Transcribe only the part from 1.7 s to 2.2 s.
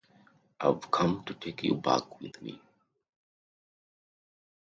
back